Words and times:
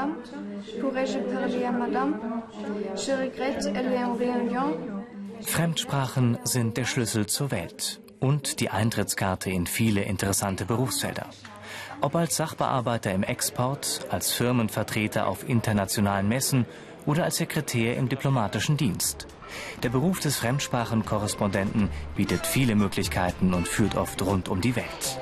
madame. 0.00 0.16
Pourrais-je 0.80 1.18
parler 1.18 1.64
à 1.64 1.72
madame? 1.72 2.42
Je 2.96 3.12
regrette, 3.12 3.66
elle 3.74 3.92
est 3.92 4.04
en 4.04 4.14
réunion. 4.14 4.76
Fremdsprachen 5.42 6.38
sind 6.44 6.76
der 6.76 6.84
Schlüssel 6.84 7.26
zur 7.26 7.50
Welt 7.50 8.00
und 8.20 8.60
die 8.60 8.70
Eintrittskarte 8.70 9.50
in 9.50 9.66
viele 9.66 10.02
interessante 10.02 10.66
Berufsfelder. 10.66 11.26
Ob 12.02 12.14
als 12.14 12.36
Sachbearbeiter 12.36 13.12
im 13.12 13.22
Export, 13.22 14.06
als 14.10 14.32
Firmenvertreter 14.32 15.26
auf 15.26 15.48
internationalen 15.48 16.28
Messen 16.28 16.66
oder 17.06 17.24
als 17.24 17.36
Sekretär 17.36 17.96
im 17.96 18.08
diplomatischen 18.08 18.76
Dienst. 18.76 19.26
Der 19.82 19.88
Beruf 19.88 20.20
des 20.20 20.36
Fremdsprachenkorrespondenten 20.36 21.88
bietet 22.16 22.46
viele 22.46 22.74
Möglichkeiten 22.74 23.54
und 23.54 23.66
führt 23.66 23.96
oft 23.96 24.22
rund 24.22 24.48
um 24.48 24.60
die 24.60 24.76
Welt. 24.76 25.18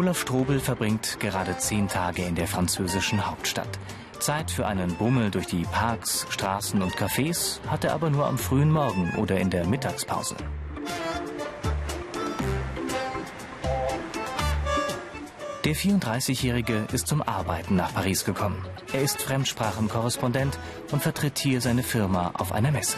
Olaf 0.00 0.18
Strobel 0.18 0.60
verbringt 0.60 1.20
gerade 1.20 1.58
zehn 1.58 1.86
Tage 1.86 2.22
in 2.22 2.34
der 2.34 2.48
französischen 2.48 3.26
Hauptstadt. 3.26 3.68
Zeit 4.18 4.50
für 4.50 4.66
einen 4.66 4.94
Bummel 4.94 5.30
durch 5.30 5.44
die 5.44 5.64
Parks, 5.64 6.26
Straßen 6.30 6.80
und 6.80 6.94
Cafés 6.94 7.60
hat 7.66 7.84
er 7.84 7.92
aber 7.92 8.08
nur 8.08 8.24
am 8.26 8.38
frühen 8.38 8.72
Morgen 8.72 9.14
oder 9.18 9.38
in 9.38 9.50
der 9.50 9.66
Mittagspause. 9.66 10.36
Der 15.64 15.76
34-Jährige 15.76 16.86
ist 16.94 17.06
zum 17.06 17.20
Arbeiten 17.20 17.76
nach 17.76 17.92
Paris 17.92 18.24
gekommen. 18.24 18.64
Er 18.94 19.02
ist 19.02 19.20
Fremdsprachenkorrespondent 19.20 20.58
und 20.92 21.02
vertritt 21.02 21.38
hier 21.38 21.60
seine 21.60 21.82
Firma 21.82 22.30
auf 22.38 22.52
einer 22.52 22.70
Messe. 22.70 22.96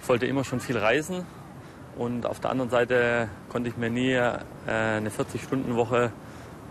Ich 0.00 0.08
wollte 0.08 0.26
immer 0.26 0.44
schon 0.44 0.60
viel 0.60 0.78
reisen 0.78 1.26
und 1.96 2.26
auf 2.26 2.40
der 2.40 2.50
anderen 2.50 2.70
Seite 2.70 3.28
konnte 3.50 3.68
ich 3.68 3.76
mir 3.76 3.90
nie 3.90 4.12
äh, 4.12 4.40
eine 4.66 5.10
40-Stunden-Woche 5.10 6.10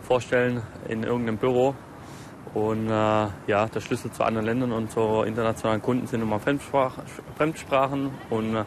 vorstellen 0.02 0.62
in 0.88 1.04
irgendeinem 1.04 1.38
Büro. 1.38 1.76
Und 2.54 2.88
äh, 2.88 2.92
ja, 3.48 3.66
der 3.68 3.80
Schlüssel 3.80 4.12
zu 4.12 4.24
anderen 4.24 4.46
Ländern 4.46 4.72
und 4.74 4.92
zu 4.92 5.24
internationalen 5.24 5.82
Kunden 5.82 6.08
sind 6.08 6.22
immer 6.22 6.40
Fremdsprach 6.40 6.98
Fremdsprachen. 7.38 8.12
Und 8.30 8.56
äh, 8.56 8.64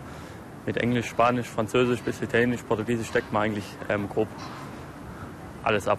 mit 0.64 0.78
Englisch, 0.78 1.06
Spanisch, 1.06 1.46
Französisch 1.46 2.00
bis 2.00 2.20
Italienisch, 2.20 2.62
Portugiesisch 2.62 3.08
steckt 3.08 3.32
man 3.32 3.42
eigentlich 3.42 3.66
ähm, 3.88 4.08
grob 4.08 4.28
alles 5.62 5.86
ab. 5.86 5.98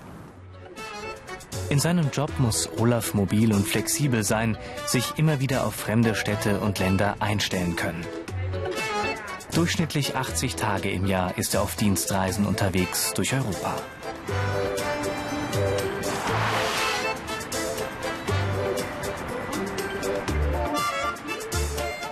In 1.70 1.80
seinem 1.80 2.10
Job 2.12 2.32
muss 2.40 2.70
Olaf 2.80 3.14
mobil 3.14 3.54
und 3.54 3.68
flexibel 3.68 4.24
sein, 4.24 4.58
sich 4.86 5.14
immer 5.18 5.40
wieder 5.40 5.66
auf 5.66 5.76
fremde 5.76 6.16
Städte 6.16 6.60
und 6.62 6.80
Länder 6.80 7.16
einstellen 7.20 7.76
können. 7.76 8.06
Durchschnittlich 9.58 10.16
80 10.16 10.56
Tage 10.56 10.92
im 10.92 11.08
Jahr 11.08 11.36
ist 11.36 11.56
er 11.56 11.64
auf 11.64 11.76
Dienstreisen 11.76 12.46
unterwegs 12.46 13.16
durch 13.16 13.34
Europa. 13.34 13.74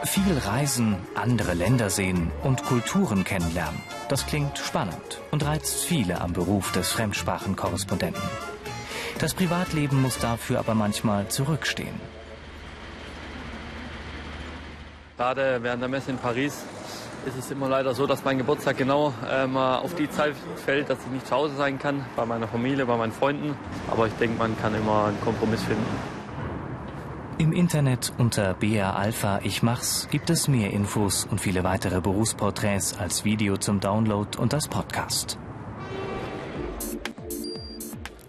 Viel 0.05 0.37
reisen, 0.39 0.97
andere 1.13 1.53
Länder 1.53 1.91
sehen 1.91 2.31
und 2.41 2.63
Kulturen 2.63 3.23
kennenlernen. 3.23 3.79
Das 4.09 4.25
klingt 4.25 4.57
spannend 4.57 5.21
und 5.29 5.45
reizt 5.45 5.85
viele 5.85 6.21
am 6.21 6.33
Beruf 6.33 6.71
des 6.71 6.91
Fremdsprachenkorrespondenten. 6.93 8.23
Das 9.19 9.35
Privatleben 9.35 10.01
muss 10.01 10.17
dafür 10.17 10.57
aber 10.57 10.73
manchmal 10.73 11.27
zurückstehen. 11.27 12.01
Gerade 15.15 15.59
während 15.61 15.83
der 15.83 15.89
Messe 15.89 16.09
in 16.09 16.17
Paris 16.17 16.65
ist 17.25 17.37
es 17.37 17.51
immer 17.51 17.69
leider 17.69 17.93
so, 17.93 18.05
dass 18.05 18.23
mein 18.23 18.37
Geburtstag 18.37 18.77
genau 18.77 19.13
ähm, 19.29 19.57
auf 19.57 19.95
die 19.95 20.09
Zeit 20.09 20.35
fällt, 20.63 20.89
dass 20.89 20.99
ich 21.05 21.11
nicht 21.11 21.27
zu 21.27 21.35
Hause 21.35 21.55
sein 21.55 21.79
kann, 21.79 22.05
bei 22.15 22.25
meiner 22.25 22.47
Familie, 22.47 22.85
bei 22.85 22.97
meinen 22.97 23.11
Freunden. 23.11 23.55
Aber 23.89 24.07
ich 24.07 24.13
denke, 24.13 24.37
man 24.37 24.57
kann 24.57 24.75
immer 24.75 25.05
einen 25.05 25.21
Kompromiss 25.21 25.63
finden. 25.63 25.85
Im 27.37 27.51
Internet 27.51 28.13
unter 28.17 28.53
BA 28.53 28.93
Alpha 28.93 29.41
Ich 29.43 29.61
Mach's 29.61 30.07
gibt 30.09 30.29
es 30.29 30.47
mehr 30.47 30.71
Infos 30.71 31.25
und 31.29 31.41
viele 31.41 31.65
weitere 31.65 31.99
Berufsporträts 31.99 32.97
als 32.97 33.25
Video 33.25 33.57
zum 33.57 33.81
Download 33.81 34.37
und 34.37 34.53
als 34.53 34.69
Podcast. 34.69 35.37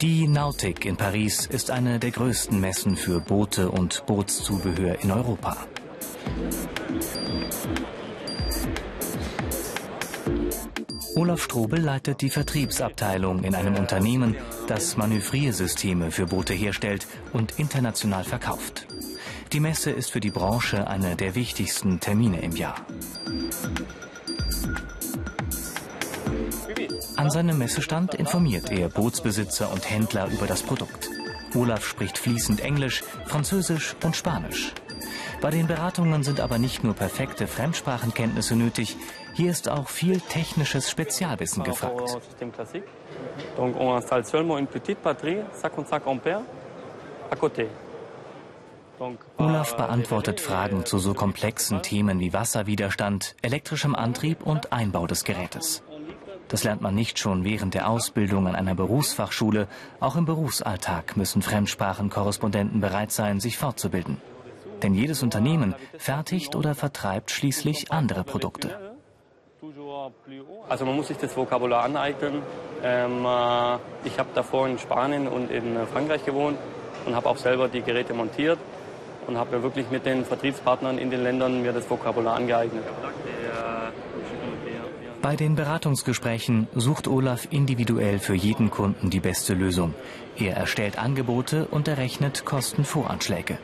Die 0.00 0.26
Nautic 0.26 0.84
in 0.84 0.96
Paris 0.96 1.46
ist 1.46 1.70
eine 1.70 1.98
der 1.98 2.10
größten 2.10 2.60
Messen 2.60 2.96
für 2.96 3.20
Boote 3.20 3.70
und 3.70 4.04
Bootszubehör 4.06 4.98
in 5.02 5.10
Europa. 5.12 5.56
Olaf 11.16 11.42
Strobel 11.42 11.80
leitet 11.80 12.20
die 12.20 12.28
Vertriebsabteilung 12.28 13.42
in 13.42 13.54
einem 13.54 13.76
Unternehmen, 13.76 14.36
das 14.66 14.98
Manövriersysteme 14.98 16.10
für 16.10 16.26
Boote 16.26 16.52
herstellt 16.52 17.06
und 17.32 17.58
international 17.58 18.24
verkauft. 18.24 18.86
Die 19.52 19.60
Messe 19.60 19.90
ist 19.90 20.10
für 20.10 20.20
die 20.20 20.30
Branche 20.30 20.86
eine 20.86 21.16
der 21.16 21.34
wichtigsten 21.34 22.00
Termine 22.00 22.42
im 22.42 22.52
Jahr. 22.52 22.74
An 27.16 27.30
seinem 27.30 27.56
Messestand 27.56 28.14
informiert 28.14 28.70
er 28.70 28.90
Bootsbesitzer 28.90 29.72
und 29.72 29.88
Händler 29.88 30.28
über 30.30 30.46
das 30.46 30.62
Produkt. 30.62 31.08
Olaf 31.54 31.86
spricht 31.86 32.18
fließend 32.18 32.60
Englisch, 32.60 33.02
Französisch 33.24 33.96
und 34.04 34.14
Spanisch. 34.14 34.74
Bei 35.40 35.50
den 35.50 35.66
Beratungen 35.66 36.22
sind 36.22 36.40
aber 36.40 36.58
nicht 36.58 36.82
nur 36.82 36.94
perfekte 36.94 37.46
Fremdsprachenkenntnisse 37.46 38.56
nötig, 38.56 38.96
hier 39.34 39.50
ist 39.50 39.68
auch 39.68 39.88
viel 39.88 40.20
technisches 40.20 40.90
Spezialwissen 40.90 41.62
gefragt. 41.62 42.18
Olaf 49.36 49.76
beantwortet 49.76 50.40
Fragen 50.40 50.86
zu 50.86 50.98
so 50.98 51.12
komplexen 51.12 51.82
Themen 51.82 52.18
wie 52.18 52.32
Wasserwiderstand, 52.32 53.36
elektrischem 53.42 53.94
Antrieb 53.94 54.44
und 54.46 54.72
Einbau 54.72 55.06
des 55.06 55.24
Gerätes. 55.24 55.82
Das 56.48 56.64
lernt 56.64 56.80
man 56.80 56.94
nicht 56.94 57.18
schon 57.18 57.44
während 57.44 57.74
der 57.74 57.90
Ausbildung 57.90 58.46
an 58.46 58.54
einer 58.54 58.74
Berufsfachschule. 58.74 59.68
Auch 60.00 60.16
im 60.16 60.24
Berufsalltag 60.24 61.16
müssen 61.16 61.42
Fremdsprachenkorrespondenten 61.42 62.80
bereit 62.80 63.12
sein, 63.12 63.40
sich 63.40 63.58
fortzubilden. 63.58 64.18
Denn 64.82 64.94
jedes 64.94 65.22
Unternehmen 65.22 65.74
fertigt 65.98 66.54
oder 66.54 66.74
vertreibt 66.74 67.30
schließlich 67.30 67.92
andere 67.92 68.24
Produkte. 68.24 68.96
Also 70.68 70.84
man 70.84 70.96
muss 70.96 71.08
sich 71.08 71.16
das 71.16 71.36
Vokabular 71.36 71.84
aneignen. 71.84 72.42
Ähm, 72.82 73.24
äh, 73.24 73.78
ich 74.06 74.18
habe 74.18 74.28
davor 74.34 74.68
in 74.68 74.78
Spanien 74.78 75.26
und 75.26 75.50
in 75.50 75.76
Frankreich 75.92 76.24
gewohnt 76.24 76.58
und 77.06 77.14
habe 77.14 77.28
auch 77.28 77.36
selber 77.36 77.68
die 77.68 77.82
Geräte 77.82 78.14
montiert 78.14 78.58
und 79.26 79.36
habe 79.36 79.56
mir 79.56 79.62
wirklich 79.62 79.90
mit 79.90 80.06
den 80.06 80.24
Vertriebspartnern 80.24 80.98
in 80.98 81.10
den 81.10 81.22
Ländern 81.22 81.62
mir 81.62 81.72
das 81.72 81.88
Vokabular 81.88 82.36
angeeignet. 82.36 82.84
Bei 85.22 85.34
den 85.34 85.56
Beratungsgesprächen 85.56 86.68
sucht 86.74 87.08
Olaf 87.08 87.48
individuell 87.50 88.20
für 88.20 88.34
jeden 88.34 88.70
Kunden 88.70 89.10
die 89.10 89.18
beste 89.18 89.54
Lösung. 89.54 89.94
Er 90.36 90.56
erstellt 90.56 90.98
Angebote 90.98 91.66
und 91.66 91.88
errechnet 91.88 92.44
Kostenvoranschläge. 92.44 93.58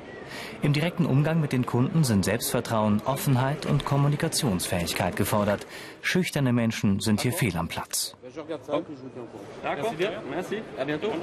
Im 0.62 0.72
direkten 0.72 1.06
Umgang 1.06 1.40
mit 1.40 1.52
den 1.52 1.66
Kunden 1.66 2.04
sind 2.04 2.24
Selbstvertrauen, 2.24 3.02
Offenheit 3.04 3.66
und 3.66 3.84
Kommunikationsfähigkeit 3.84 5.16
gefordert. 5.16 5.66
Schüchterne 6.02 6.52
Menschen 6.52 7.00
sind 7.00 7.20
hier 7.20 7.32
fehl 7.32 7.56
am 7.56 7.66
Platz. 7.66 8.14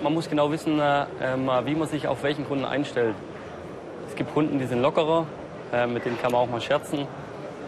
Man 0.04 0.14
muss 0.14 0.30
genau 0.30 0.52
wissen, 0.52 0.78
äh, 0.80 1.06
ähm, 1.22 1.50
wie 1.64 1.74
man 1.74 1.88
sich 1.88 2.06
auf 2.06 2.22
welchen 2.24 2.46
Kunden 2.46 2.66
einstellt. 2.66 3.16
Es 4.10 4.16
gibt 4.16 4.34
Kunden, 4.34 4.60
die 4.60 4.66
sind 4.66 4.81
lockerer, 4.81 5.25
äh, 5.72 5.88
mit 5.88 6.04
denen 6.04 6.19
kann 6.19 6.34
man 6.34 6.42
auch 6.42 6.50
mal 6.50 6.60
scherzen. 6.60 7.08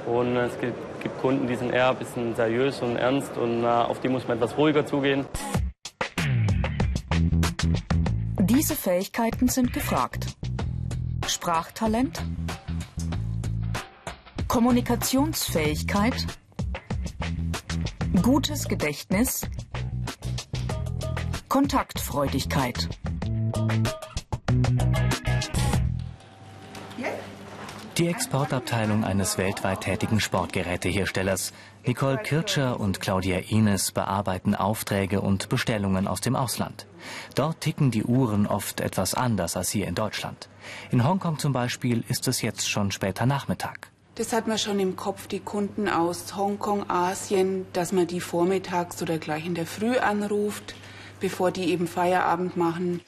Und 0.05 0.35
es 0.35 0.59
gibt, 0.59 0.75
Kunden, 1.21 1.47
die 1.47 1.55
sind 1.55 1.71
eher 1.71 1.91
ein 1.91 1.95
bisschen 1.95 2.35
seriös 2.35 2.81
und 2.81 2.97
ernst 2.97 3.37
und 3.37 3.63
äh, 3.63 3.67
auf 3.67 4.01
die 4.01 4.09
muss 4.09 4.27
man 4.27 4.37
etwas 4.37 4.57
ruhiger 4.57 4.85
zugehen. 4.85 5.25
Diese 8.39 8.75
Fähigkeiten 8.75 9.47
sind 9.47 9.71
gefragt. 9.71 10.35
Sprachtalent, 11.41 12.21
Kommunikationsfähigkeit, 14.47 16.27
gutes 18.21 18.67
Gedächtnis, 18.67 19.41
Kontaktfreudigkeit. 21.49 22.87
Die 28.01 28.07
Exportabteilung 28.07 29.03
eines 29.03 29.37
weltweit 29.37 29.81
tätigen 29.81 30.19
Sportgeräteherstellers. 30.19 31.53
Nicole 31.85 32.17
Kircher 32.17 32.79
und 32.79 32.99
Claudia 32.99 33.37
Ines 33.37 33.91
bearbeiten 33.91 34.55
Aufträge 34.55 35.21
und 35.21 35.49
Bestellungen 35.49 36.07
aus 36.07 36.19
dem 36.19 36.35
Ausland. 36.35 36.87
Dort 37.35 37.61
ticken 37.61 37.91
die 37.91 38.03
Uhren 38.03 38.47
oft 38.47 38.81
etwas 38.81 39.13
anders 39.13 39.55
als 39.55 39.69
hier 39.69 39.87
in 39.87 39.93
Deutschland. 39.93 40.49
In 40.89 41.07
Hongkong 41.07 41.37
zum 41.37 41.53
Beispiel 41.53 42.03
ist 42.07 42.27
es 42.27 42.41
jetzt 42.41 42.67
schon 42.67 42.89
später 42.89 43.27
Nachmittag. 43.27 43.91
Das 44.15 44.33
hat 44.33 44.47
man 44.47 44.57
schon 44.57 44.79
im 44.79 44.95
Kopf, 44.95 45.27
die 45.27 45.39
Kunden 45.39 45.87
aus 45.87 46.35
Hongkong, 46.35 46.89
Asien, 46.89 47.67
dass 47.73 47.91
man 47.91 48.07
die 48.07 48.19
vormittags 48.19 48.99
oder 49.03 49.19
gleich 49.19 49.45
in 49.45 49.53
der 49.53 49.67
Früh 49.67 49.99
anruft, 49.99 50.73
bevor 51.19 51.51
die 51.51 51.69
eben 51.71 51.85
Feierabend 51.85 52.57
machen. 52.57 53.01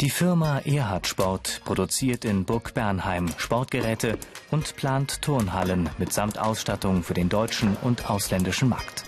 Die 0.00 0.10
Firma 0.10 0.60
Erhard 0.60 1.08
Sport 1.08 1.60
produziert 1.64 2.24
in 2.24 2.44
Burg 2.44 2.72
Bernheim 2.72 3.26
Sportgeräte 3.36 4.16
und 4.52 4.76
plant 4.76 5.20
Turnhallen 5.22 5.90
mitsamt 5.98 6.38
Ausstattung 6.38 7.02
für 7.02 7.14
den 7.14 7.28
deutschen 7.28 7.76
und 7.82 8.08
ausländischen 8.08 8.68
Markt. 8.68 9.02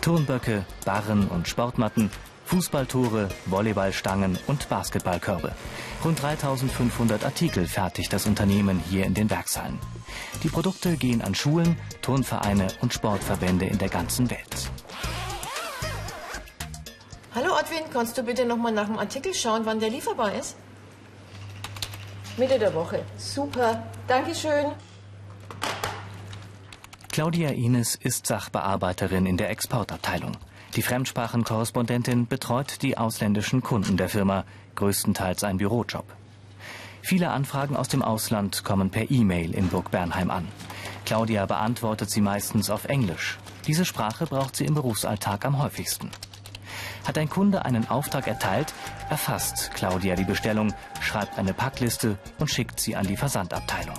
Turnböcke, 0.00 0.64
Barren 0.86 1.28
und 1.28 1.48
Sportmatten, 1.48 2.10
Fußballtore, 2.46 3.28
Volleyballstangen 3.44 4.38
und 4.46 4.70
Basketballkörbe. 4.70 5.54
Rund 6.02 6.22
3500 6.22 7.26
Artikel 7.26 7.66
fertigt 7.66 8.10
das 8.10 8.26
Unternehmen 8.26 8.82
hier 8.88 9.04
in 9.04 9.12
den 9.12 9.28
Werkshallen. 9.28 9.78
Die 10.42 10.48
Produkte 10.48 10.96
gehen 10.96 11.20
an 11.20 11.34
Schulen, 11.34 11.76
Turnvereine 12.00 12.68
und 12.80 12.94
Sportverbände 12.94 13.66
in 13.66 13.76
der 13.76 13.90
ganzen 13.90 14.30
Welt. 14.30 14.70
Adwin, 17.62 17.84
kannst 17.92 18.18
du 18.18 18.24
bitte 18.24 18.44
noch 18.44 18.56
mal 18.56 18.72
nach 18.72 18.86
dem 18.86 18.98
Artikel 18.98 19.32
schauen, 19.32 19.64
wann 19.64 19.78
der 19.78 19.88
lieferbar 19.88 20.34
ist? 20.34 20.56
Mitte 22.36 22.58
der 22.58 22.74
Woche. 22.74 23.04
Super. 23.16 23.84
Dankeschön. 24.08 24.72
Claudia 27.12 27.50
Ines 27.50 27.94
ist 27.94 28.26
Sachbearbeiterin 28.26 29.26
in 29.26 29.36
der 29.36 29.50
Exportabteilung. 29.50 30.32
Die 30.74 30.82
Fremdsprachenkorrespondentin 30.82 32.26
betreut 32.26 32.82
die 32.82 32.98
ausländischen 32.98 33.62
Kunden 33.62 33.96
der 33.96 34.08
Firma, 34.08 34.44
größtenteils 34.74 35.44
ein 35.44 35.58
Bürojob. 35.58 36.06
Viele 37.02 37.30
Anfragen 37.30 37.76
aus 37.76 37.86
dem 37.86 38.02
Ausland 38.02 38.64
kommen 38.64 38.90
per 38.90 39.08
E-Mail 39.08 39.54
in 39.54 39.68
Burg 39.68 39.92
Bernheim 39.92 40.32
an. 40.32 40.48
Claudia 41.04 41.46
beantwortet 41.46 42.10
sie 42.10 42.22
meistens 42.22 42.70
auf 42.70 42.86
Englisch. 42.86 43.38
Diese 43.68 43.84
Sprache 43.84 44.26
braucht 44.26 44.56
sie 44.56 44.64
im 44.64 44.74
Berufsalltag 44.74 45.44
am 45.44 45.62
häufigsten. 45.62 46.10
Hat 47.06 47.18
ein 47.18 47.28
Kunde 47.28 47.64
einen 47.64 47.88
Auftrag 47.88 48.26
erteilt, 48.26 48.72
erfasst 49.10 49.72
Claudia 49.74 50.14
die 50.14 50.24
Bestellung, 50.24 50.72
schreibt 51.00 51.38
eine 51.38 51.52
Packliste 51.52 52.18
und 52.38 52.50
schickt 52.50 52.80
sie 52.80 52.96
an 52.96 53.06
die 53.06 53.16
Versandabteilung. 53.16 53.96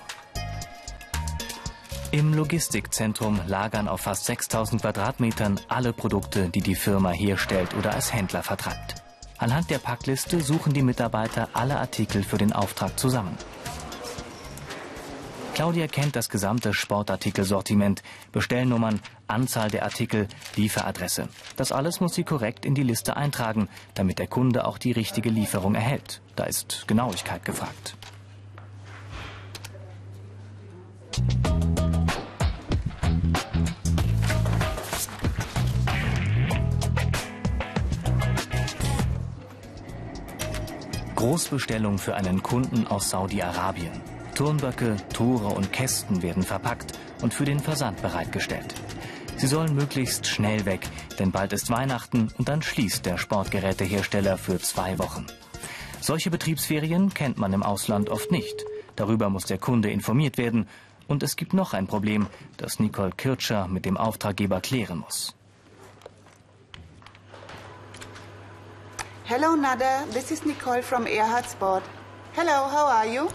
Im 2.11 2.33
Logistikzentrum 2.33 3.39
lagern 3.47 3.87
auf 3.87 4.01
fast 4.01 4.25
6000 4.25 4.81
Quadratmetern 4.81 5.59
alle 5.67 5.93
Produkte, 5.93 6.49
die 6.49 6.61
die 6.61 6.75
Firma 6.75 7.09
herstellt 7.09 7.73
oder 7.75 7.93
als 7.93 8.13
Händler 8.13 8.43
vertreibt. 8.43 9.01
Anhand 9.39 9.71
der 9.71 9.79
Packliste 9.79 10.39
suchen 10.39 10.73
die 10.73 10.83
Mitarbeiter 10.83 11.49
alle 11.53 11.79
Artikel 11.79 12.23
für 12.23 12.37
den 12.37 12.53
Auftrag 12.53 12.99
zusammen. 12.99 13.35
Claudia 15.53 15.85
kennt 15.87 16.15
das 16.15 16.29
gesamte 16.29 16.73
Sportartikelsortiment, 16.73 18.01
Bestellnummern, 18.31 18.99
Anzahl 19.27 19.69
der 19.69 19.83
Artikel, 19.83 20.27
Lieferadresse. 20.55 21.29
Das 21.57 21.71
alles 21.71 22.01
muss 22.01 22.15
sie 22.15 22.23
korrekt 22.23 22.65
in 22.65 22.73
die 22.73 22.81
Liste 22.81 23.15
eintragen, 23.15 23.69
damit 23.93 24.17
der 24.17 24.27
Kunde 24.27 24.65
auch 24.65 24.79
die 24.79 24.91
richtige 24.91 25.29
Lieferung 25.29 25.75
erhält. 25.75 26.21
Da 26.35 26.45
ist 26.45 26.87
Genauigkeit 26.87 27.45
gefragt. 27.45 27.95
Großbestellung 41.15 41.99
für 41.99 42.15
einen 42.15 42.41
Kunden 42.41 42.87
aus 42.87 43.11
Saudi-Arabien. 43.11 44.12
Turnböcke, 44.35 44.97
Tore 45.13 45.47
und 45.53 45.71
Kästen 45.71 46.21
werden 46.23 46.43
verpackt 46.43 46.97
und 47.21 47.33
für 47.33 47.45
den 47.45 47.59
Versand 47.59 48.01
bereitgestellt. 48.01 48.73
Sie 49.37 49.47
sollen 49.47 49.75
möglichst 49.75 50.25
schnell 50.25 50.65
weg, 50.65 50.87
denn 51.19 51.31
bald 51.31 51.53
ist 51.53 51.69
Weihnachten 51.69 52.31
und 52.37 52.49
dann 52.49 52.61
schließt 52.61 53.05
der 53.05 53.17
Sportgerätehersteller 53.17 54.37
für 54.37 54.59
zwei 54.59 54.97
Wochen. 54.99 55.27
Solche 56.01 56.31
Betriebsferien 56.31 57.13
kennt 57.13 57.37
man 57.37 57.53
im 57.53 57.63
Ausland 57.63 58.09
oft 58.09 58.31
nicht. 58.31 58.65
Darüber 58.95 59.29
muss 59.29 59.45
der 59.45 59.57
Kunde 59.57 59.89
informiert 59.89 60.37
werden. 60.37 60.67
Und 61.07 61.23
es 61.23 61.35
gibt 61.35 61.53
noch 61.53 61.73
ein 61.73 61.87
Problem, 61.87 62.27
das 62.57 62.79
Nicole 62.79 63.11
Kircher 63.11 63.67
mit 63.67 63.85
dem 63.85 63.97
Auftraggeber 63.97 64.61
klären 64.61 64.99
muss. 64.99 65.35
Hello 69.25 69.55
Nada, 69.55 70.03
this 70.13 70.31
is 70.31 70.45
Nicole 70.45 70.83
from 70.83 71.05
Erhard 71.05 71.45
Sport. 71.49 71.83
Hello, 72.33 72.69
how 72.69 72.87
are 72.89 73.07
you? 73.07 73.27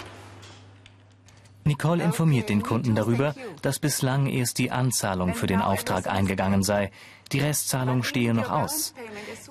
Nicole 1.68 2.02
informiert 2.02 2.48
den 2.48 2.62
Kunden 2.62 2.94
darüber, 2.94 3.34
dass 3.62 3.78
bislang 3.78 4.26
erst 4.26 4.58
die 4.58 4.72
Anzahlung 4.72 5.34
für 5.34 5.46
den 5.46 5.60
Auftrag 5.60 6.08
eingegangen 6.08 6.62
sei. 6.62 6.90
Die 7.30 7.40
Restzahlung 7.40 8.02
stehe 8.02 8.34
noch 8.34 8.50
aus. 8.50 8.94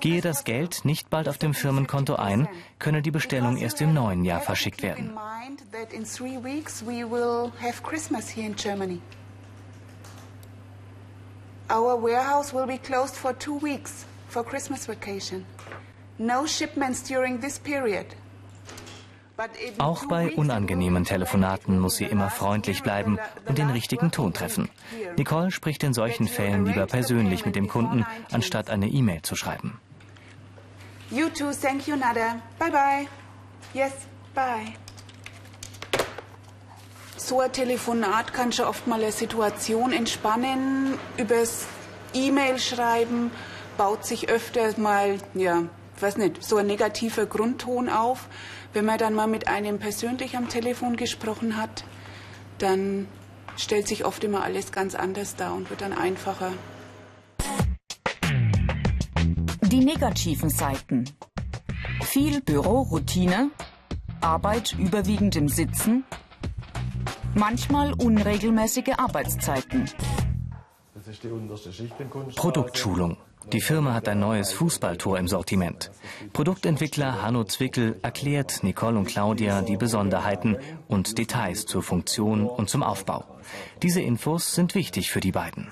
Gehe 0.00 0.20
das 0.20 0.44
Geld 0.44 0.84
nicht 0.84 1.08
bald 1.08 1.28
auf 1.28 1.38
dem 1.38 1.54
Firmenkonto 1.54 2.16
ein, 2.16 2.48
könne 2.78 3.00
die 3.00 3.10
Bestellung 3.10 3.56
erst 3.56 3.80
im 3.80 3.94
neuen 3.94 4.24
Jahr 4.24 4.40
verschickt 4.40 4.82
werden. 4.82 5.16
Our 11.70 12.02
warehouse 12.02 12.54
will 12.54 12.66
be 12.66 12.78
closed 12.78 13.14
for 13.14 13.38
two 13.38 13.58
weeks 13.60 14.06
for 14.28 14.42
Christmas 14.42 14.86
vacation. 14.88 15.44
No 16.18 16.46
shipments 16.46 17.02
during 17.02 17.40
this 17.40 17.58
period. 17.58 18.06
Auch 19.78 20.06
bei 20.06 20.34
unangenehmen 20.34 21.04
Telefonaten 21.04 21.78
muss 21.78 21.96
sie 21.96 22.04
immer 22.04 22.30
freundlich 22.30 22.82
bleiben 22.82 23.18
und 23.46 23.58
den 23.58 23.70
richtigen 23.70 24.10
Ton 24.10 24.32
treffen. 24.32 24.68
Nicole 25.16 25.50
spricht 25.50 25.84
in 25.84 25.94
solchen 25.94 26.26
Fällen 26.26 26.66
lieber 26.66 26.86
persönlich 26.86 27.46
mit 27.46 27.54
dem 27.54 27.68
Kunden, 27.68 28.04
anstatt 28.32 28.70
eine 28.70 28.88
E-Mail 28.88 29.22
zu 29.22 29.36
schreiben. 29.36 29.80
You 31.10 31.28
too, 31.28 31.52
thank 31.52 31.86
you, 31.86 31.96
Nada. 31.96 32.40
Bye 32.58 32.70
bye. 32.70 33.06
Yes, 33.72 33.92
bye. 34.34 34.74
So 37.16 37.40
ein 37.40 37.52
Telefonat 37.52 38.32
kann 38.32 38.52
schon 38.52 38.66
oft 38.66 38.86
mal 38.86 39.00
eine 39.00 39.12
Situation 39.12 39.92
entspannen. 39.92 40.98
Übers 41.16 41.66
E-Mail 42.12 42.58
schreiben 42.58 43.30
baut 43.76 44.04
sich 44.04 44.28
öfter 44.28 44.78
mal, 44.78 45.18
ja, 45.34 45.62
weiß 46.00 46.16
nicht, 46.16 46.42
so 46.42 46.56
ein 46.56 46.66
negativer 46.66 47.26
Grundton 47.26 47.88
auf. 47.88 48.28
Wenn 48.72 48.84
man 48.84 48.98
dann 48.98 49.14
mal 49.14 49.26
mit 49.26 49.48
einem 49.48 49.78
persönlich 49.78 50.36
am 50.36 50.48
Telefon 50.48 50.96
gesprochen 50.96 51.56
hat, 51.56 51.84
dann 52.58 53.08
stellt 53.56 53.88
sich 53.88 54.04
oft 54.04 54.22
immer 54.24 54.42
alles 54.42 54.72
ganz 54.72 54.94
anders 54.94 55.36
dar 55.36 55.54
und 55.54 55.70
wird 55.70 55.80
dann 55.80 55.92
einfacher. 55.92 56.52
Die 59.62 59.84
negativen 59.84 60.50
Seiten. 60.50 61.04
Viel 62.02 62.40
Büroroutine, 62.40 63.50
Arbeit 64.20 64.74
überwiegend 64.78 65.36
im 65.36 65.48
Sitzen, 65.48 66.04
manchmal 67.34 67.92
unregelmäßige 67.94 68.94
Arbeitszeiten. 68.96 69.90
Produktschulung. 72.36 73.16
Die 73.52 73.60
Firma 73.62 73.94
hat 73.94 74.08
ein 74.08 74.20
neues 74.20 74.52
Fußballtor 74.52 75.18
im 75.18 75.26
Sortiment. 75.26 75.90
Produktentwickler 76.32 77.22
Hanno 77.22 77.44
Zwickel 77.44 77.96
erklärt 78.02 78.62
Nicole 78.62 78.98
und 78.98 79.06
Claudia 79.06 79.62
die 79.62 79.76
Besonderheiten 79.76 80.56
und 80.86 81.16
Details 81.16 81.64
zur 81.64 81.82
Funktion 81.82 82.46
und 82.46 82.68
zum 82.68 82.82
Aufbau. 82.82 83.24
Diese 83.82 84.00
Infos 84.00 84.54
sind 84.54 84.74
wichtig 84.74 85.10
für 85.10 85.20
die 85.20 85.32
beiden. 85.32 85.68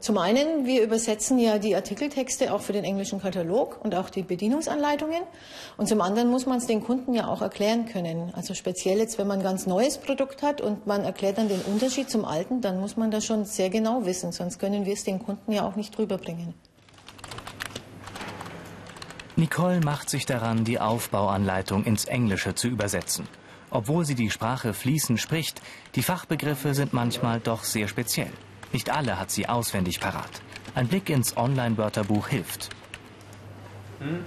Zum 0.00 0.18
einen, 0.18 0.66
wir 0.66 0.82
übersetzen 0.82 1.38
ja 1.38 1.58
die 1.58 1.74
Artikeltexte 1.74 2.52
auch 2.52 2.60
für 2.60 2.72
den 2.72 2.84
englischen 2.84 3.20
Katalog 3.20 3.80
und 3.82 3.94
auch 3.94 4.10
die 4.10 4.22
Bedienungsanleitungen. 4.22 5.22
Und 5.76 5.88
zum 5.88 6.00
anderen 6.00 6.30
muss 6.30 6.46
man 6.46 6.58
es 6.58 6.66
den 6.66 6.82
Kunden 6.82 7.14
ja 7.14 7.26
auch 7.28 7.42
erklären 7.42 7.86
können. 7.86 8.32
Also 8.34 8.54
speziell 8.54 8.98
jetzt, 8.98 9.18
wenn 9.18 9.26
man 9.26 9.38
ein 9.38 9.44
ganz 9.44 9.66
neues 9.66 9.98
Produkt 9.98 10.42
hat 10.42 10.60
und 10.60 10.86
man 10.86 11.04
erklärt 11.04 11.38
dann 11.38 11.48
den 11.48 11.60
Unterschied 11.62 12.10
zum 12.10 12.24
alten, 12.24 12.60
dann 12.60 12.80
muss 12.80 12.96
man 12.96 13.10
das 13.10 13.24
schon 13.24 13.44
sehr 13.44 13.70
genau 13.70 14.06
wissen, 14.06 14.32
sonst 14.32 14.58
können 14.58 14.86
wir 14.86 14.92
es 14.92 15.04
den 15.04 15.18
Kunden 15.18 15.52
ja 15.52 15.66
auch 15.66 15.76
nicht 15.76 15.96
drüber 15.96 16.18
bringen. 16.18 16.54
Nicole 19.36 19.80
macht 19.80 20.10
sich 20.10 20.26
daran, 20.26 20.64
die 20.64 20.78
Aufbauanleitung 20.78 21.84
ins 21.84 22.04
Englische 22.04 22.54
zu 22.54 22.68
übersetzen. 22.68 23.26
Obwohl 23.74 24.04
sie 24.04 24.14
die 24.14 24.30
Sprache 24.30 24.72
fließend 24.72 25.20
spricht, 25.20 25.60
die 25.96 26.04
Fachbegriffe 26.04 26.74
sind 26.74 26.92
manchmal 26.92 27.40
doch 27.40 27.64
sehr 27.64 27.88
speziell. 27.88 28.30
Nicht 28.72 28.88
alle 28.88 29.18
hat 29.18 29.32
sie 29.32 29.48
auswendig 29.48 29.98
parat. 29.98 30.30
Ein 30.76 30.86
Blick 30.86 31.10
ins 31.10 31.36
Online-Wörterbuch 31.36 32.28
hilft. 32.28 32.68
Hm? 33.98 34.24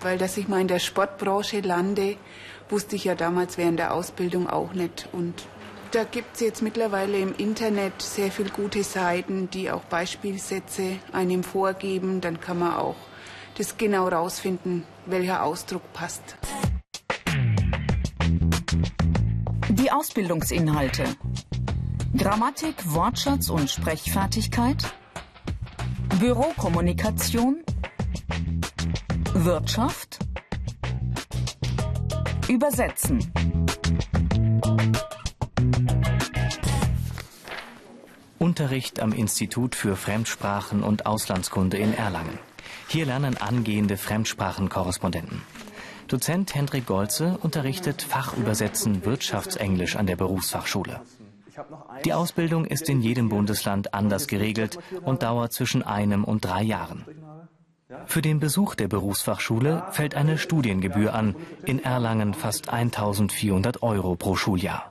Weil 0.00 0.18
dass 0.18 0.36
ich 0.36 0.48
mal 0.48 0.60
in 0.60 0.66
der 0.66 0.80
Sportbranche 0.80 1.60
lande, 1.60 2.16
wusste 2.68 2.96
ich 2.96 3.04
ja 3.04 3.14
damals 3.14 3.56
während 3.56 3.78
der 3.78 3.94
Ausbildung 3.94 4.50
auch 4.50 4.72
nicht. 4.72 5.08
Und 5.12 5.46
da 5.92 6.02
gibt 6.02 6.34
es 6.34 6.40
jetzt 6.40 6.60
mittlerweile 6.60 7.18
im 7.18 7.36
Internet 7.36 8.02
sehr 8.02 8.32
viele 8.32 8.50
gute 8.50 8.82
Seiten, 8.82 9.48
die 9.50 9.70
auch 9.70 9.84
Beispielsätze 9.84 10.96
einem 11.12 11.44
vorgeben. 11.44 12.20
Dann 12.20 12.40
kann 12.40 12.58
man 12.58 12.74
auch 12.74 12.96
das 13.56 13.76
genau 13.76 14.08
rausfinden, 14.08 14.82
welcher 15.06 15.44
Ausdruck 15.44 15.92
passt. 15.92 16.36
Ausbildungsinhalte. 19.92 21.04
Grammatik, 22.16 22.74
Wortschatz 22.86 23.50
und 23.50 23.70
Sprechfertigkeit. 23.70 24.94
Bürokommunikation. 26.18 27.62
Wirtschaft. 29.32 30.18
Übersetzen. 32.48 33.32
Unterricht 38.38 39.00
am 39.00 39.12
Institut 39.12 39.74
für 39.74 39.96
Fremdsprachen 39.96 40.82
und 40.82 41.06
Auslandskunde 41.06 41.76
in 41.76 41.94
Erlangen. 41.94 42.38
Hier 42.88 43.06
lernen 43.06 43.36
angehende 43.36 43.96
Fremdsprachenkorrespondenten. 43.96 45.42
Dozent 46.10 46.56
Hendrik 46.56 46.86
Golze 46.86 47.38
unterrichtet 47.40 48.02
Fachübersetzen 48.02 49.04
Wirtschaftsenglisch 49.04 49.94
an 49.94 50.08
der 50.08 50.16
Berufsfachschule. 50.16 51.00
Die 52.04 52.12
Ausbildung 52.12 52.64
ist 52.64 52.88
in 52.88 53.00
jedem 53.00 53.28
Bundesland 53.28 53.94
anders 53.94 54.26
geregelt 54.26 54.80
und 55.04 55.22
dauert 55.22 55.52
zwischen 55.52 55.84
einem 55.84 56.24
und 56.24 56.44
drei 56.44 56.64
Jahren. 56.64 57.04
Für 58.06 58.22
den 58.22 58.40
Besuch 58.40 58.74
der 58.74 58.88
Berufsfachschule 58.88 59.84
fällt 59.92 60.16
eine 60.16 60.36
Studiengebühr 60.36 61.14
an, 61.14 61.36
in 61.64 61.78
Erlangen 61.78 62.34
fast 62.34 62.70
1400 62.70 63.84
Euro 63.84 64.16
pro 64.16 64.34
Schuljahr. 64.34 64.90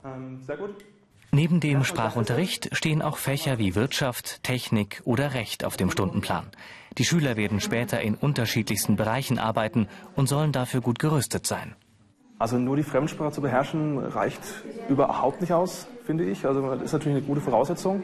Neben 1.32 1.60
dem 1.60 1.84
Sprachunterricht 1.84 2.70
stehen 2.72 3.02
auch 3.02 3.18
Fächer 3.18 3.58
wie 3.58 3.74
Wirtschaft, 3.74 4.42
Technik 4.42 5.02
oder 5.04 5.34
Recht 5.34 5.66
auf 5.66 5.76
dem 5.76 5.90
Stundenplan. 5.90 6.46
Die 6.98 7.04
Schüler 7.04 7.36
werden 7.36 7.60
später 7.60 8.00
in 8.00 8.14
unterschiedlichsten 8.14 8.96
Bereichen 8.96 9.38
arbeiten 9.38 9.88
und 10.16 10.28
sollen 10.28 10.52
dafür 10.52 10.80
gut 10.80 10.98
gerüstet 10.98 11.46
sein. 11.46 11.74
Also 12.38 12.58
nur 12.58 12.76
die 12.76 12.82
Fremdsprache 12.82 13.32
zu 13.32 13.42
beherrschen 13.42 13.98
reicht 13.98 14.40
überhaupt 14.88 15.40
nicht 15.40 15.52
aus, 15.52 15.86
finde 16.04 16.24
ich. 16.24 16.46
Also 16.46 16.74
das 16.74 16.82
ist 16.82 16.92
natürlich 16.92 17.18
eine 17.18 17.26
gute 17.26 17.42
Voraussetzung, 17.42 18.02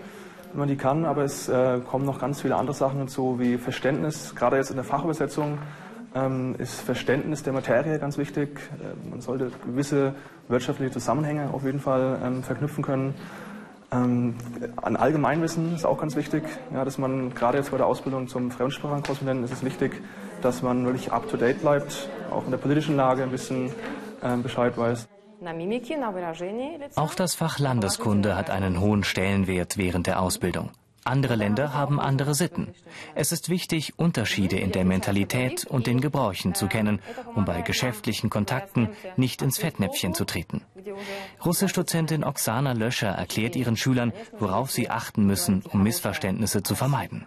wenn 0.53 0.61
man 0.61 0.69
die 0.69 0.77
kann, 0.77 1.07
aber 1.07 1.25
es 1.25 1.49
äh, 1.49 1.81
kommen 1.81 2.05
noch 2.05 2.21
ganz 2.21 2.43
viele 2.43 2.55
andere 2.55 2.77
Sachen 2.77 2.99
hinzu, 2.99 3.39
wie 3.39 3.57
Verständnis, 3.57 4.35
gerade 4.35 4.57
jetzt 4.57 4.71
in 4.71 4.77
der 4.77 4.85
Fachübersetzung 4.85 5.59
ähm, 6.15 6.55
ist 6.59 6.81
Verständnis 6.81 7.43
der 7.43 7.53
Materie 7.53 7.99
ganz 7.99 8.19
wichtig. 8.19 8.61
Äh, 8.81 9.09
man 9.09 9.21
sollte 9.21 9.51
gewisse 9.65 10.15
wirtschaftliche 10.49 10.93
Zusammenhänge 10.93 11.51
auf 11.53 11.65
jeden 11.65 11.81
Fall 11.81 12.19
ähm, 12.25 12.43
verknüpfen 12.43 12.85
können. 12.85 13.15
Ähm, 13.93 14.35
an 14.77 14.97
Allgemeinwissen 14.97 15.75
ist 15.75 15.85
auch 15.85 15.99
ganz 15.99 16.17
wichtig, 16.17 16.43
ja, 16.75 16.85
dass 16.85 16.99
man 16.99 17.35
gerade 17.35 17.59
jetzt 17.59 17.71
bei 17.71 17.77
der 17.77 17.87
Ausbildung 17.87 18.27
zum 18.29 18.51
Fremdsprachenkorrespondenten 18.51 19.45
ist 19.45 19.53
es 19.53 19.65
wichtig, 19.65 20.03
dass 20.43 20.63
man 20.63 20.85
wirklich 20.85 21.13
up 21.13 21.29
to 21.29 21.37
date 21.37 21.61
bleibt, 21.61 22.09
auch 22.31 22.45
in 22.45 22.51
der 22.51 22.59
politischen 22.59 22.97
Lage 22.97 23.23
ein 23.23 23.31
bisschen 23.31 23.71
äh, 24.23 24.37
Bescheid 24.37 24.77
weiß. 24.77 25.09
Auch 26.97 27.15
das 27.15 27.35
Fach 27.35 27.59
Landeskunde 27.59 28.37
hat 28.37 28.51
einen 28.51 28.81
hohen 28.81 29.05
Stellenwert 29.05 29.77
während 29.77 30.07
der 30.07 30.21
Ausbildung. 30.21 30.71
Andere 31.07 31.37
Länder 31.37 31.73
haben 31.73 32.01
andere 32.01 32.35
Sitten. 32.35 32.75
Es 33.15 33.31
ist 33.31 33.49
wichtig, 33.49 33.97
Unterschiede 33.97 34.59
in 34.59 34.73
der 34.73 34.85
Mentalität 34.85 35.65
und 35.65 35.87
den 35.87 36.01
Gebräuchen 36.01 36.55
zu 36.55 36.67
kennen, 36.67 37.01
um 37.35 37.45
bei 37.45 37.63
geschäftlichen 37.63 38.29
Kontakten 38.29 38.91
nicht 39.17 39.41
ins 39.41 39.59
Fettnäpfchen 39.59 40.15
zu 40.15 40.25
treten. 40.25 40.63
Russisch-Dozentin 41.45 42.25
Oksana 42.25 42.73
Löscher 42.73 43.09
erklärt 43.09 43.55
ihren 43.55 43.77
Schülern, 43.77 44.13
worauf 44.39 44.71
sie 44.73 44.91
achten 44.91 45.27
müssen, 45.27 45.63
um 45.73 45.83
Missverständnisse 45.83 46.63
zu 46.63 46.75
vermeiden. 46.75 47.27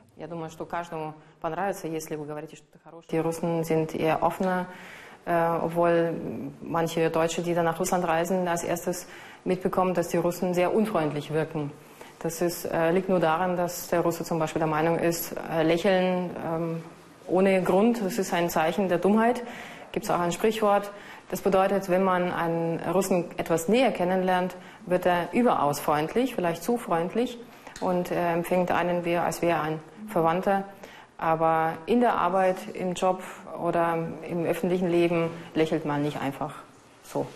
Die 3.12 3.18
Russen 3.18 3.64
sind 3.64 3.96
eher 3.96 4.24
offener, 4.24 4.66
obwohl 5.26 6.14
manche 6.62 7.10
Deutsche, 7.10 7.42
die 7.42 7.54
dann 7.54 7.66
nach 7.66 7.80
Russland 7.80 8.06
reisen, 8.06 8.48
als 8.48 8.64
erstes 8.64 9.08
mitbekommen, 9.46 9.94
dass 9.94 10.10
die 10.10 10.18
Russen 10.18 10.54
sehr 10.54 10.74
unfreundlich 10.74 11.32
wirken. 11.32 11.72
Das 12.20 12.42
ist, 12.42 12.66
äh, 12.66 12.92
liegt 12.92 13.08
nur 13.08 13.20
daran, 13.20 13.56
dass 13.56 13.88
der 13.88 14.02
Russe 14.02 14.26
zum 14.26 14.40
Beispiel 14.40 14.60
der 14.60 14.68
Meinung 14.68 15.00
ist, 15.00 15.34
äh, 15.52 15.64
Lächeln 15.64 16.30
ähm, 16.46 16.84
ohne 17.28 17.62
Grund, 17.64 18.02
das 18.04 18.18
ist 18.18 18.34
ein 18.34 18.50
Zeichen 18.50 18.90
der 18.90 18.98
Dummheit. 18.98 19.44
Gibt 19.92 20.06
es 20.06 20.12
auch 20.12 20.20
ein 20.20 20.32
Sprichwort. 20.32 20.92
Das 21.30 21.42
bedeutet, 21.42 21.90
wenn 21.90 22.04
man 22.04 22.32
einen 22.32 22.80
Russen 22.80 23.26
etwas 23.38 23.70
näher 23.70 23.92
kennenlernt, 23.92 24.56
wird 24.86 25.06
er 25.06 25.30
überaus 25.32 25.80
freundlich, 25.80 26.36
vielleicht 26.36 26.64
zu 26.64 26.78
freundlich 26.78 27.38
und 27.82 28.12
äh, 28.12 28.34
empfängt 28.34 28.72
einen 28.72 29.06
wie, 29.06 29.16
als 29.16 29.42
wäre 29.42 29.62
ein 29.62 29.80
Verwandter. 30.08 30.66
Aber 31.18 31.74
in 31.86 32.02
der 32.02 32.16
Arbeit, 32.16 32.58
im 32.74 32.94
Job 32.94 33.22
oder 33.62 33.98
im 34.28 34.46
öffentlichen 34.46 34.90
Leben 34.90 35.30
lächelt 35.54 35.86
man 35.86 36.02
nicht 36.02 36.20
einfach 36.20 36.56
so. 37.04 37.28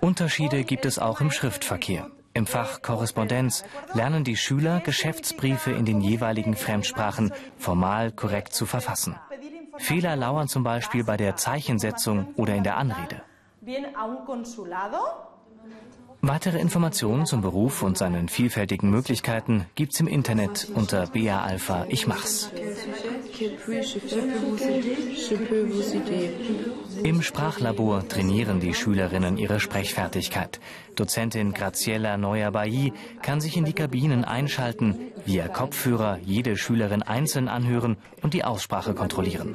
Unterschiede 0.00 0.64
gibt 0.64 0.84
es 0.84 0.98
auch 0.98 1.20
im 1.20 1.30
Schriftverkehr. 1.30 2.10
Im 2.36 2.46
Fach 2.46 2.82
Korrespondenz 2.82 3.64
lernen 3.94 4.22
die 4.22 4.36
Schüler, 4.36 4.80
Geschäftsbriefe 4.80 5.70
in 5.70 5.86
den 5.86 6.02
jeweiligen 6.02 6.54
Fremdsprachen 6.54 7.32
formal 7.56 8.12
korrekt 8.12 8.52
zu 8.52 8.66
verfassen. 8.66 9.16
Fehler 9.78 10.16
lauern 10.16 10.46
zum 10.46 10.62
Beispiel 10.62 11.02
bei 11.02 11.16
der 11.16 11.36
Zeichensetzung 11.36 12.34
oder 12.36 12.54
in 12.54 12.62
der 12.62 12.76
Anrede. 12.76 13.22
Weitere 16.22 16.58
Informationen 16.58 17.26
zum 17.26 17.40
Beruf 17.40 17.82
und 17.82 17.96
seinen 17.96 18.28
vielfältigen 18.28 18.90
Möglichkeiten 18.90 19.66
gibt's 19.74 20.00
im 20.00 20.08
Internet 20.08 20.68
unter 20.74 21.06
BA 21.06 21.42
Alpha 21.42 21.86
Ich 21.88 22.06
mach's. 22.06 22.50
Im 27.02 27.22
Sprachlabor 27.22 28.08
trainieren 28.08 28.60
die 28.60 28.74
Schülerinnen 28.74 29.36
ihre 29.36 29.60
Sprechfertigkeit. 29.60 30.60
Dozentin 30.94 31.52
Graziella 31.52 32.16
Neuer-Bailly 32.16 32.92
kann 33.22 33.40
sich 33.40 33.56
in 33.56 33.64
die 33.64 33.74
Kabinen 33.74 34.24
einschalten, 34.24 35.12
via 35.24 35.48
Kopfhörer 35.48 36.18
jede 36.24 36.56
Schülerin 36.56 37.02
einzeln 37.02 37.48
anhören 37.48 37.96
und 38.22 38.34
die 38.34 38.44
Aussprache 38.44 38.94
kontrollieren. 38.94 39.54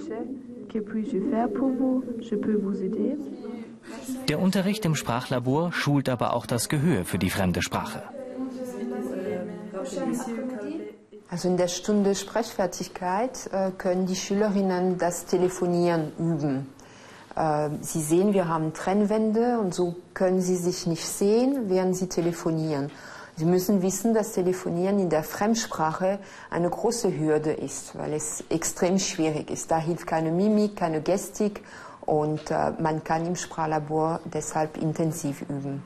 Der 4.28 4.40
Unterricht 4.40 4.86
im 4.86 4.96
Sprachlabor 4.96 5.72
schult 5.74 6.10
aber 6.10 6.34
auch 6.34 6.46
das 6.46 6.70
Gehör 6.70 7.06
für 7.06 7.18
die 7.18 7.30
fremde 7.30 7.62
Sprache. 7.62 8.04
Also 11.30 11.48
in 11.48 11.58
der 11.58 11.70
Stunde 11.70 12.14
Sprechfertigkeit 12.14 13.50
äh, 13.54 13.72
können 13.78 14.06
die 14.06 14.18
Schülerinnen 14.18 14.98
das 14.98 15.26
Telefonieren 15.26 16.12
üben. 16.20 16.68
Äh, 17.36 17.70
sie 17.80 18.02
sehen, 18.02 18.34
wir 18.34 18.50
haben 18.50 18.74
Trennwände 18.74 19.58
und 19.60 19.74
so 19.74 19.96
können 20.14 20.42
sie 20.42 20.58
sich 20.58 20.88
nicht 20.88 21.08
sehen, 21.08 21.70
während 21.70 21.96
sie 21.96 22.08
telefonieren. 22.08 22.92
Sie 23.38 23.46
müssen 23.46 23.82
wissen, 23.82 24.14
dass 24.14 24.34
Telefonieren 24.34 25.00
in 25.00 25.10
der 25.10 25.24
Fremdsprache 25.24 26.20
eine 26.50 26.70
große 26.70 27.18
Hürde 27.18 27.54
ist, 27.54 27.98
weil 27.98 28.14
es 28.14 28.44
extrem 28.50 29.00
schwierig 29.00 29.50
ist. 29.50 29.72
Da 29.72 29.78
hilft 29.78 30.06
keine 30.06 30.32
Mimik, 30.32 30.76
keine 30.76 31.02
Gestik 31.02 31.64
und 32.06 32.52
äh, 32.52 32.72
man 32.80 33.04
kann 33.04 33.26
im 33.26 33.36
Sprachlabor 33.36 34.20
deshalb 34.26 34.78
intensiv 34.78 35.42
üben. 35.42 35.84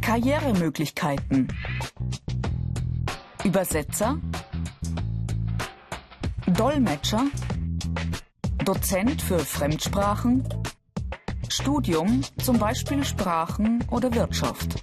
Karrieremöglichkeiten. 0.00 1.48
Übersetzer, 3.42 4.18
Dolmetscher, 6.46 7.24
Dozent 8.64 9.20
für 9.20 9.38
Fremdsprachen, 9.38 10.48
Studium, 11.48 12.22
zum 12.42 12.58
Beispiel 12.58 13.04
Sprachen 13.04 13.84
oder 13.90 14.14
Wirtschaft. 14.14 14.82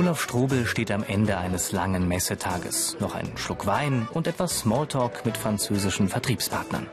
Olaf 0.00 0.22
Strobel 0.22 0.64
steht 0.64 0.90
am 0.92 1.02
Ende 1.02 1.36
eines 1.36 1.72
langen 1.72 2.08
Messetages. 2.08 2.96
Noch 3.00 3.14
ein 3.14 3.36
Schluck 3.36 3.66
Wein 3.66 4.08
und 4.14 4.26
etwas 4.26 4.60
Smalltalk 4.60 5.26
mit 5.26 5.36
französischen 5.36 6.08
Vertriebspartnern. 6.08 6.86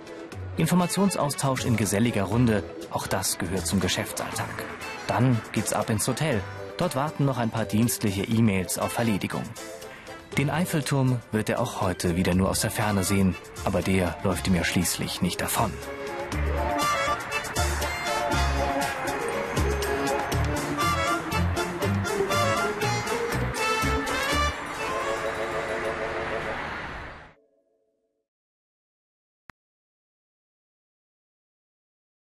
Informationsaustausch 0.57 1.63
in 1.63 1.77
geselliger 1.77 2.23
Runde, 2.23 2.65
auch 2.91 3.07
das 3.07 3.37
gehört 3.37 3.65
zum 3.65 3.79
Geschäftsalltag. 3.79 4.49
Dann 5.07 5.39
geht's 5.53 5.71
ab 5.71 5.89
ins 5.89 6.05
Hotel. 6.05 6.41
Dort 6.77 6.97
warten 6.97 7.23
noch 7.23 7.37
ein 7.37 7.49
paar 7.49 7.63
dienstliche 7.63 8.23
E-Mails 8.23 8.77
auf 8.77 8.97
Erledigung. 8.97 9.43
Den 10.37 10.49
Eiffelturm 10.49 11.21
wird 11.31 11.49
er 11.49 11.61
auch 11.61 11.79
heute 11.79 12.17
wieder 12.17 12.35
nur 12.35 12.49
aus 12.49 12.59
der 12.59 12.71
Ferne 12.71 13.05
sehen, 13.05 13.37
aber 13.63 13.81
der 13.81 14.17
läuft 14.25 14.49
ihm 14.49 14.55
ja 14.55 14.65
schließlich 14.65 15.21
nicht 15.21 15.39
davon. 15.39 15.71